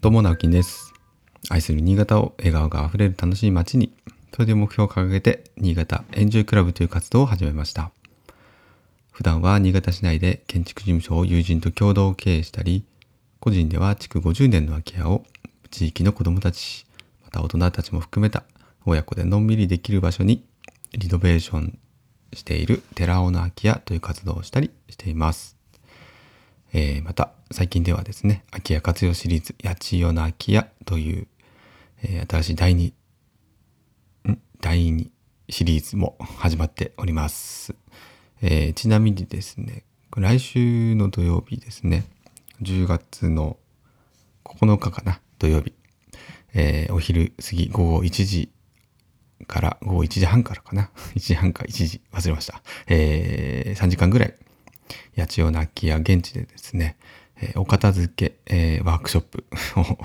[0.00, 0.94] どうも、直樹です。
[1.50, 3.92] 愛する新潟を笑顔があふれる楽しい街に、
[4.32, 7.90] それで目標を掲げて、新潟エンジョイクラブという活動を始めました。
[9.10, 12.84] 普段は新潟市内で建築事務所を友人と共同経営したり、
[13.40, 15.24] 個人では築50年の空き家を
[15.72, 16.86] 地域の子どもたち、
[17.24, 18.44] また大人たちも含めた
[18.86, 20.44] 親子でのんびりできる場所に
[20.92, 21.76] リノベーション
[22.34, 25.57] している寺尾の空き家という活動をしたりしています。
[26.72, 31.26] えーまた最近ではですね空き家活用シリーズ「八千代の空き家」という、
[32.02, 32.92] えー新しい第2
[34.30, 34.38] ん？
[34.60, 35.08] 第2
[35.48, 37.74] シリーズも始まっております、
[38.42, 39.84] えーちなみにですね
[40.16, 42.04] 来週の土曜日ですね
[42.62, 43.56] 10月の
[44.44, 45.72] 9日かな土曜日、
[46.54, 48.50] えーお昼過ぎ午後1時
[49.46, 54.34] から午後1時半からかな？1時半か1時忘れました、えー3時間ぐらい
[55.16, 56.96] 八千代の空き家現地でですね、
[57.40, 59.44] えお片付け、えワークショップ
[59.76, 59.98] を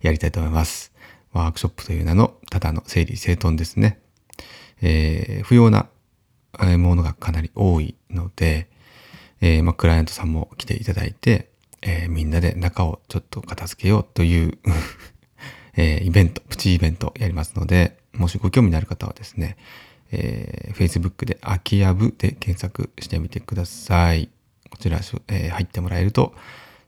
[0.00, 0.92] やりたいと思います。
[1.32, 3.98] ワークショップという名のただの整理整頓ですね。
[4.80, 5.88] えー不要な
[6.78, 8.68] ものがかなり多いので、
[9.40, 11.50] えーまあ、クライアントさんも来ていただいて、
[11.82, 14.58] えーみんなで中をちょっと片付けようという、
[15.76, 19.56] えイベント、プチイベントやりますので、もしご興味のある方はですね、
[20.10, 24.30] えー Facebook で空き家部で検索してみてください。
[24.70, 26.34] こちら、えー入ってもらえると、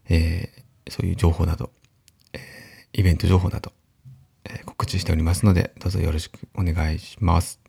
[0.08, 1.70] えーそういう情報など、
[2.32, 2.40] え
[2.92, 3.72] イベント情報など、
[4.44, 7.60] え告知しておりますので、どうぞよろしくお願いします。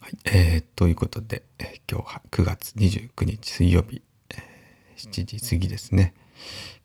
[0.00, 4.34] はい、えー、ということで、え今日は9月29日水曜日、え
[4.96, 6.14] 7時過ぎですね。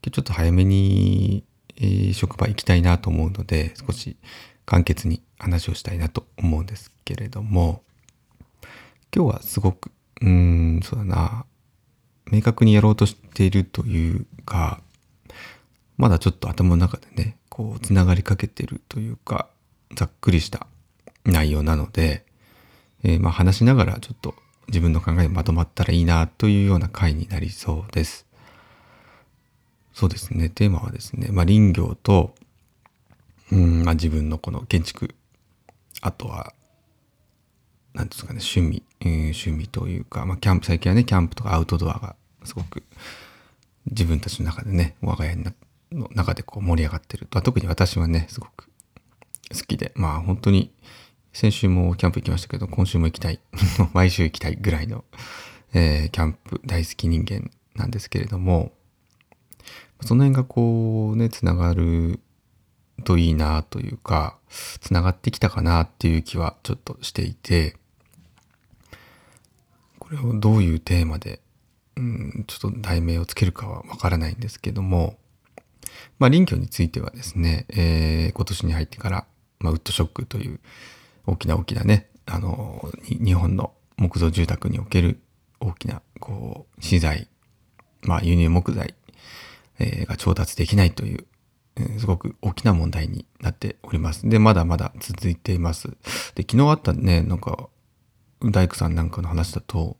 [0.03, 1.43] 今日ちょっと早めに、
[1.77, 4.17] え職場行きたいなと思うので、少し
[4.65, 7.83] 簡潔に話をしたいなと思うんですけれども、
[9.15, 11.45] 今日はすごく、うーん、そうだな、
[12.31, 14.81] 明確にやろうとしているというか、
[15.97, 19.47] まだちょっと頭の中でね、こう、つながりかけてるというか、
[19.95, 20.65] ざっくりした
[21.25, 22.25] 内容なので、
[23.03, 24.33] えーまあ話しながらちょっと
[24.67, 28.25] 自分の考えがまとまったらいいなというような回になりそうです。
[29.93, 30.49] そうですね。
[30.49, 32.33] テーマはですね、まあ林業と、
[33.51, 35.15] うん、まあ自分のこの建築、
[36.01, 36.53] あとは、
[37.93, 42.83] なんですかね、趣味、えー趣味というか、まあキャンプ、最近はね、キャンプとかアウトドアがすごく
[43.89, 45.53] 自分たちの中でね、我が家の
[46.11, 47.27] 中でこう盛り上がってる。
[47.31, 48.69] まあ特に私はね、すごく
[49.51, 50.71] 好きで、まあ本当に
[51.33, 53.39] 先週もキャンプ行きましたけど、今週も行きたい。
[53.93, 55.03] 毎週行きたいぐらいの、
[55.73, 58.71] えーキャンプ大好き人間なんですけれども、
[60.01, 62.19] その辺がこうね、つながる
[63.03, 64.37] といいなというか、
[64.81, 67.77] つながってきたかなっていう気はちょっとしていて、
[69.99, 71.39] これをどういうテーマで、
[71.95, 75.17] うん、ちょっと題名をつけるかはわからないんですけども、
[76.19, 79.25] まあ林業についてはですね、えー今年に入ってから、
[79.59, 80.59] まあウッドショックという
[81.25, 85.19] 大きな大きなね、あの、日本の木造住宅における
[85.59, 87.27] 大きな、こう、資材、
[88.01, 88.95] まあ輸入木材、
[89.79, 91.25] えーが調達できないという、
[91.99, 94.27] すごく大きな問題になっております。
[94.29, 95.89] で、まだまだ続いています。
[96.35, 97.69] で、昨日あったね、なんか、
[98.43, 99.97] 大工さんなんかの話だと、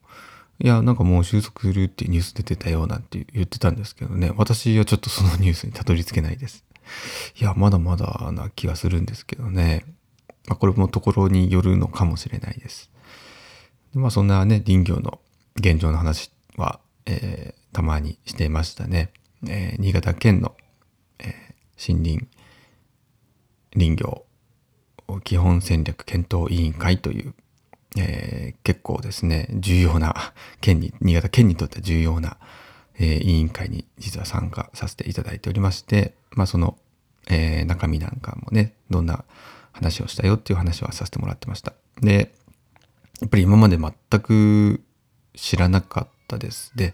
[0.59, 6.63] いや、なんかもう収束するっていうニュース出てたよなんて言ってたんですけどね、私はちょっとそのニュースにたどり着けないです。
[7.39, 9.85] いや、まだまだな気がするんですけどね。
[10.47, 12.91] まあ、これもところによるのかもしれないです。
[13.94, 15.19] でまあ、そんなね、林業の
[15.55, 19.11] 現状の話は、えーたまにしていましたね。
[19.47, 20.55] えー新潟県の、
[21.19, 22.28] えー森林
[23.75, 24.25] 林業
[25.23, 27.34] 基本戦略検討委員会という、
[27.97, 30.16] えー結構ですね、重要な
[30.61, 32.38] 県に、新潟県にとって重要な、
[32.97, 36.78] えー委員会に実は参加させていただいておりまして、まあその、
[37.29, 39.25] えー中身なんかもね、どんな
[39.72, 41.73] 話をしたよっていう話はさせてもらってました。
[42.01, 42.31] で、
[43.22, 44.81] やっぱり今まで全く
[45.35, 46.72] 知らなかったです。
[46.75, 46.94] で、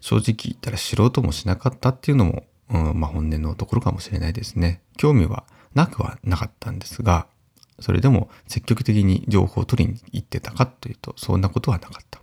[0.00, 4.80] 正直言ったら知ろうともしなかったっていうのも、うん、まあ本音のところかもしれないですね。
[4.96, 7.26] 興味はなくはなかったんですが、
[7.80, 12.20] それでも積極的に情報を取りに行ってたかというと、そんなことはなかった。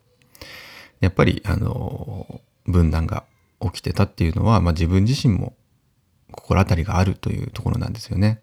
[1.00, 3.26] やっぱり、あの、分断が
[3.60, 5.56] 起きてたっていうのは、まあ自分自身も
[6.32, 8.42] 心当たりがあるというところなんですよね。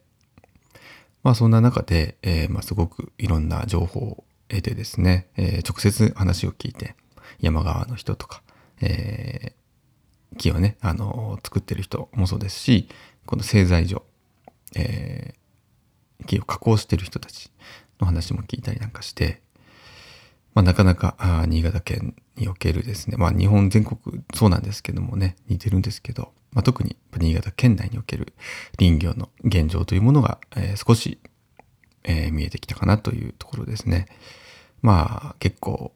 [1.22, 6.94] まあそんな中で、えーまあすごくいろんな情報を得てですね、えー直接話を聞いて、
[7.40, 8.42] 山側の人とか、
[8.80, 9.59] えー
[10.36, 12.88] 木をね、あの作ってる人もそうですし、
[13.26, 14.04] この製材所、
[14.76, 15.40] えー
[16.26, 17.50] 木を加工してる人たち
[17.98, 19.40] の話も聞いたりなんかして、
[20.54, 28.34] まあ、なかなかあー新潟県におけるですね、まあ日本全国そうなんですけどもね、似てるんですけど、まあ、特に新潟県内における
[28.78, 31.18] 林業の現状というものが、えー、少し、
[32.04, 34.08] えー、見えてきたかなというところですね。
[34.82, 35.92] まあ結構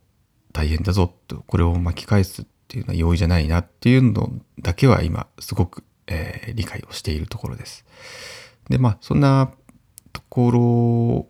[0.52, 7.84] 大変だぞと、これを巻き返すっていうのは容易じゃないなっていうのだけは今すごく、えー、理解をしているところです。
[8.68, 9.52] で、まあそんな
[10.12, 11.28] ところ、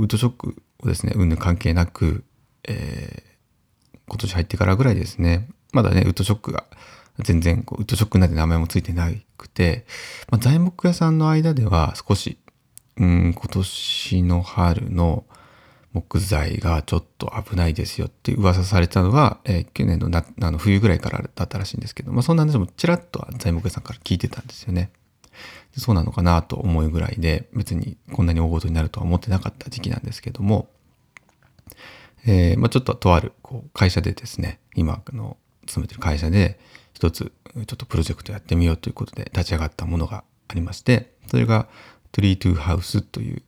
[0.00, 2.24] ウッドショックをですね、うんぬ関係なく、
[2.64, 6.64] えー、今年入ってからぐらいですね、まだね、ウッドショックが
[7.18, 9.84] 全然こうウッドショックなんて名前もついてなくて、
[10.30, 12.38] まあ、材木屋さんの間では少し、
[12.96, 15.26] うん、今年の春の
[15.96, 24.90] 木材がちょっと危ないですよって噂されたのが、えー、去年のなあの冬ぐらいからだったらしいんですけど、まあ、そんな話もちらっと材木屋さんから聞いてたんですよね。
[25.74, 30.68] でそうなのかなと思うぐらいで別にこんなに大事になるとは思ってなかった時期なんですけども、
[32.26, 36.58] えーまあ、ちょっととあるこう会社でですね今の勤めてる会社で
[36.92, 41.68] 一つちょっとプロジェクトやってみようということで立ち上がったものがありまして、それが
[42.12, 43.42] トリートゥーハウスという、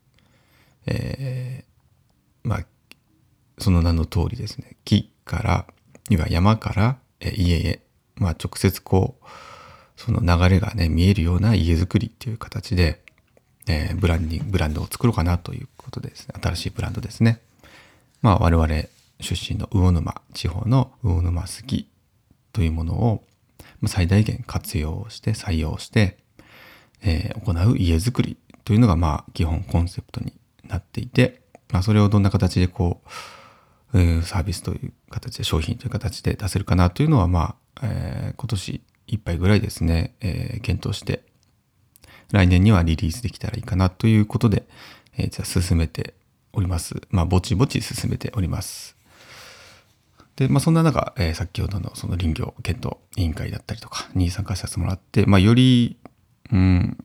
[0.86, 1.57] えー、
[3.68, 5.66] その名の通りですね、木から、
[6.08, 7.82] いわ山から、家へ、
[8.16, 9.26] まあ、直接こう、
[9.94, 13.02] その流れがね、見えるような家づくりっていう形で、
[13.66, 17.42] えー、ブランディング、ブランドを作ろうかなということでですね、新しいブランドですね。
[18.22, 18.66] まあ我々
[19.20, 21.90] 出身の魚沼地方の魚沼杉
[22.54, 23.22] というものを
[23.86, 26.16] 最大限活用して採用して、
[27.02, 30.32] えー、行う家づくりというのがまあ基本コンセプトに
[30.66, 33.08] なっていて、まあ、それをどんな形でこう、
[33.92, 41.22] サービスという形で商品という形で出せるかなというのはまあ、えー、今年いっぱいぐらいですね、えー、検討して
[42.30, 44.64] 来年にはリリースできたらいいかなということで、
[45.16, 46.14] えー、じゃ進めて
[46.52, 47.00] おります。
[47.10, 48.96] まあぼちぼち進めております。
[50.36, 55.98] で、まあ、そんな中、えー、先ほどのその林業検討委員会だったりとかに参加させてもらって、まあ、より、
[56.52, 56.96] うん、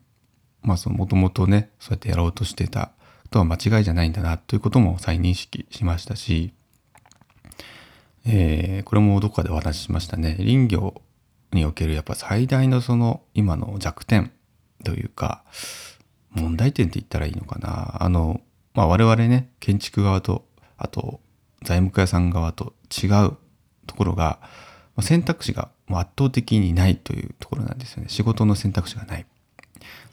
[0.61, 2.91] まあ、そのもともとね、そうやってやろうとしてた
[3.31, 6.53] とは間違いじゃないんだなということも再認識しましたし、
[8.25, 10.35] えー、これもどこかでお話ししましたね。
[10.39, 11.01] 林業
[11.51, 14.31] におけるやっぱ最大のその今の弱点
[14.83, 15.43] というか、
[16.31, 18.01] 問題点って言ったらいいのかな。
[18.01, 18.41] あの、
[18.73, 20.45] まあ我々ね、建築側と、
[20.77, 21.19] あと
[21.63, 23.37] 材木屋さん側と違う
[23.87, 24.39] ところが、
[25.01, 28.09] 選択肢が圧倒的にないというところなんですよね。
[28.09, 29.25] 仕事の選択肢がない。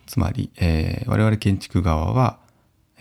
[0.06, 2.38] つまり、えー、我々建築側は、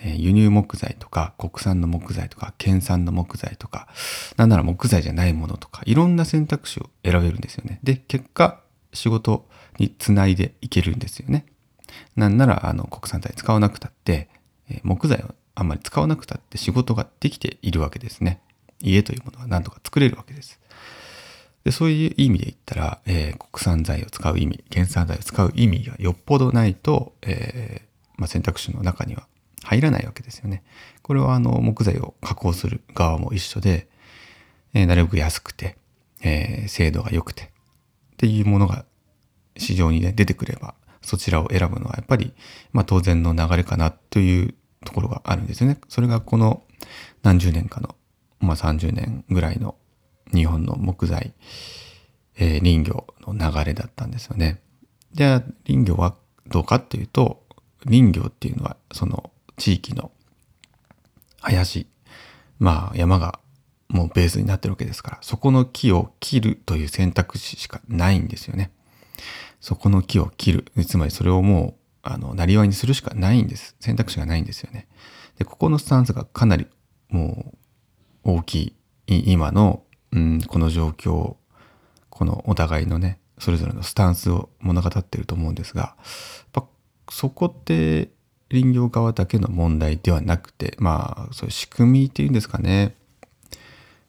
[0.02, 3.88] え、輸入木材とか国産の木材とか県産の木材とか、
[4.36, 7.80] なんなら木材じゃないものとか、いろんな選択肢を選べるんですよね。
[7.82, 8.60] で、結果、
[8.92, 9.46] 仕事
[9.78, 11.46] につないでいけるんですよね。
[12.16, 14.28] なんなら、あの、国産材使わなくたって、
[14.68, 18.40] え、木材をあんまり使わなくたって仕事ができているわけですね。
[18.80, 20.60] 家というものは何とか作れるわけです。
[21.64, 29.26] でそういう意味で言ったら、えー、国産材を使う意味、原産材を使う意味がよっぽどないと、えー、まあ、選択肢の中には
[29.62, 30.62] 入らないわけですよね。
[31.02, 33.88] これはあの木材を加工する側も一緒で、
[34.74, 35.76] えー、なるべく安くて、
[36.22, 37.46] え精度が良くてっ
[38.18, 38.84] ていうものが
[39.56, 42.34] 市場にね出てくればそちらを選ぶのはやっぱり、
[42.72, 44.54] まあ、当然の流れかなという
[44.84, 45.78] ところがあるんですよね。
[45.88, 46.62] それがこの
[47.22, 47.94] 何十年かの
[48.40, 49.76] まあ、30年ぐらいの
[50.32, 51.34] 日本の木材、
[52.36, 54.60] えー、林業の流れだったんですよね。
[55.12, 56.14] じゃあ林業は
[56.46, 57.42] どうかっていうと
[57.86, 59.30] 林業っていうのはその
[59.60, 60.10] 地域の
[61.40, 61.86] 林
[62.58, 63.38] まあ山が
[63.88, 68.70] もうベースになってるわけですからそこの木を切るという選択肢しかないんですよね。
[69.60, 74.88] そこの木を切るつまりそれをもうあのなりわいにするしかないんです選択肢がないんですよね。
[75.38, 76.66] でここのスタンスがかなり
[77.10, 77.52] も
[78.24, 78.74] う大き
[79.06, 81.36] い今の、うん、この状況
[82.08, 85.96] このお互いのねそれぞれのスタンスを物語ってると思うんですが
[87.10, 88.10] そこって
[88.50, 92.94] 林業側だけの問題ではなくてまあそういう仕組みっていうんですかね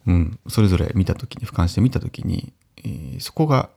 [0.07, 3.69] うんそれぞれ見た時に俯瞰して見た時に、えー、そこが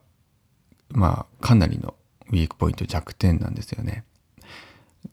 [0.90, 1.94] まあかなりの
[2.30, 4.04] ウィークポイント弱点なんですよね。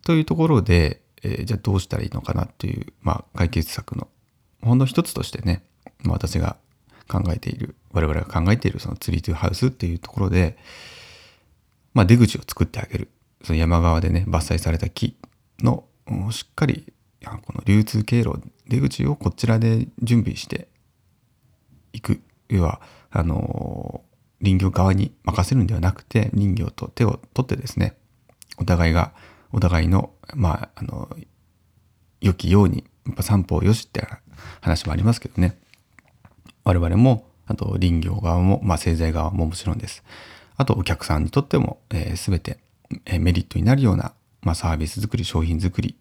[0.06, 4.08] というところで、えー、じゃあどうしたらいいのかなっていう、まあ、解決策の
[4.62, 5.64] ほんの一つとしてね、
[6.04, 6.58] まあ、私が
[7.08, 10.58] 考えている、我々が考えているそのツリートゥーハウスっていうところで、
[11.94, 13.10] まあ、出口を作ってあげる。
[13.44, 15.16] その山側でね、伐採された木
[15.62, 15.86] の
[16.32, 20.68] しっかりこの流通経路、出口をこちらで準備して
[21.94, 22.22] いく。
[22.50, 24.04] 要は、あの、
[24.42, 27.96] 林業側に任せるんではなくて、林業と手を取ってですね、
[28.58, 29.14] お互いが、
[29.52, 31.10] お互いの、まあ、あの、
[32.22, 34.06] 良きように、やっぱ三方よしって
[34.62, 35.58] 話もありますけどね。
[36.64, 40.04] 我々もあと林業側も、まあ、製材側ももちろんです。
[40.58, 42.60] あとお客さんにとっても、えー、全て、
[43.06, 45.96] えメリットになるような、まあ、サービス作り、商品作り、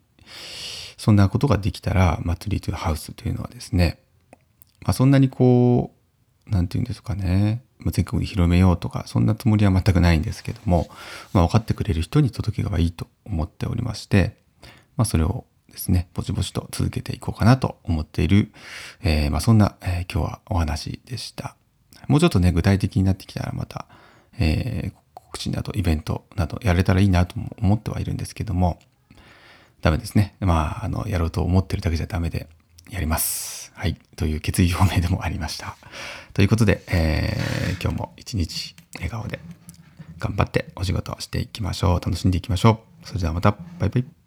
[0.97, 4.01] そんなことができたら、まあ、トリートゥハウスというのはですね、
[4.83, 5.95] まあ、そんなにこ
[6.47, 10.89] う、なんて言うんですかね、全国に広めようとか、そんなつもりは全くないんですけども、
[11.33, 14.37] まあ、分かってくれる人に届けばいいと思っておりまして、
[14.97, 18.53] まあ、それをですね、ぼちぼちと続けていこうかなと思っている、
[19.03, 21.57] えー、まあ、そんな、えー、今日はお話でした。
[22.09, 23.87] もうちょっとね、具体的になってきたらまた、
[24.39, 25.00] えー、
[25.31, 28.81] 告知などイベントなどやれたらいいなと思ってはいるんですけども、
[29.81, 30.35] ダメですね。
[30.41, 32.49] まあ、あの、やろうと思ってるだけじゃダメで、
[32.91, 33.73] やります。
[33.77, 33.97] はい。
[34.17, 35.77] という決意表明でもありました。
[36.35, 39.39] ということで、えー、今日も一日笑顔で
[40.19, 42.05] 頑張ってお仕事をしていきましょう。
[42.05, 43.07] 楽しんでいきましょう。
[43.07, 43.57] それではまた。
[43.79, 44.20] バイバイ。